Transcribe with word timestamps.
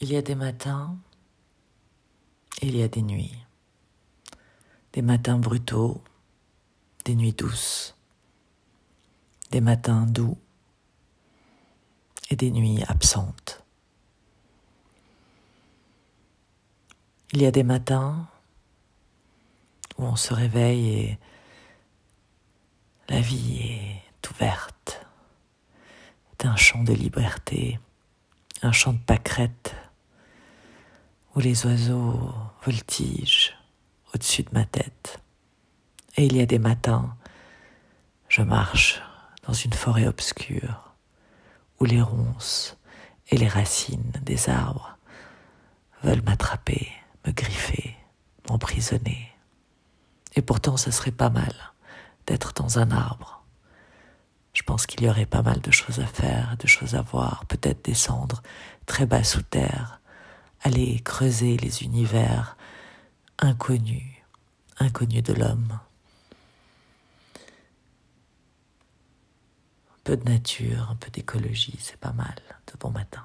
Il 0.00 0.12
y 0.12 0.16
a 0.16 0.22
des 0.22 0.34
matins 0.34 0.96
il 2.62 2.76
y 2.76 2.82
a 2.82 2.88
des 2.88 3.02
nuits. 3.02 3.36
Des 4.92 5.02
matins 5.02 5.38
brutaux, 5.38 6.02
des 7.04 7.14
nuits 7.14 7.32
douces. 7.32 7.94
Des 9.50 9.60
matins 9.60 10.06
doux 10.06 10.36
et 12.30 12.36
des 12.36 12.50
nuits 12.50 12.82
absentes. 12.88 13.62
Il 17.32 17.42
y 17.42 17.46
a 17.46 17.50
des 17.50 17.62
matins 17.62 18.28
où 19.96 20.04
on 20.04 20.16
se 20.16 20.34
réveille 20.34 20.88
et 20.88 21.18
la 23.08 23.20
vie 23.20 23.60
est 23.60 24.30
ouverte. 24.30 25.06
C'est 26.32 26.46
un 26.46 26.56
champ 26.56 26.82
de 26.82 26.92
liberté, 26.92 27.78
un 28.62 28.72
champ 28.72 28.92
de 28.92 28.98
pâquerettes 28.98 29.77
où 31.38 31.40
les 31.40 31.66
oiseaux 31.66 32.34
voltigent 32.64 33.52
au-dessus 34.12 34.42
de 34.42 34.50
ma 34.52 34.64
tête. 34.64 35.20
Et 36.16 36.26
il 36.26 36.36
y 36.36 36.40
a 36.40 36.46
des 36.46 36.58
matins, 36.58 37.14
je 38.28 38.42
marche 38.42 39.00
dans 39.44 39.52
une 39.52 39.72
forêt 39.72 40.08
obscure 40.08 40.96
où 41.78 41.84
les 41.84 42.02
ronces 42.02 42.76
et 43.28 43.36
les 43.36 43.46
racines 43.46 44.14
des 44.22 44.48
arbres 44.48 44.98
veulent 46.02 46.24
m'attraper, 46.24 46.88
me 47.24 47.30
griffer, 47.30 47.94
m'emprisonner. 48.50 49.30
Et 50.34 50.42
pourtant, 50.42 50.76
ce 50.76 50.90
serait 50.90 51.12
pas 51.12 51.30
mal 51.30 51.54
d'être 52.26 52.52
dans 52.52 52.80
un 52.80 52.90
arbre. 52.90 53.44
Je 54.54 54.64
pense 54.64 54.86
qu'il 54.86 55.04
y 55.04 55.08
aurait 55.08 55.24
pas 55.24 55.42
mal 55.42 55.60
de 55.60 55.70
choses 55.70 56.00
à 56.00 56.06
faire, 56.06 56.56
de 56.58 56.66
choses 56.66 56.96
à 56.96 57.02
voir, 57.02 57.46
peut-être 57.46 57.84
descendre 57.84 58.42
très 58.86 59.06
bas 59.06 59.22
sous 59.22 59.42
terre, 59.42 60.00
aller 60.62 61.00
creuser 61.00 61.56
les 61.56 61.82
univers 61.82 62.56
inconnus, 63.38 64.22
inconnus 64.78 65.22
de 65.22 65.32
l'homme. 65.34 65.78
Un 69.90 70.00
peu 70.04 70.16
de 70.16 70.24
nature, 70.24 70.88
un 70.90 70.96
peu 70.96 71.10
d'écologie, 71.10 71.76
c'est 71.80 71.98
pas 71.98 72.12
mal 72.12 72.36
de 72.66 72.78
bon 72.78 72.90
matin. 72.90 73.24